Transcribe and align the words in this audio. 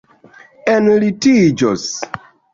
enlitiĝos 0.73 1.85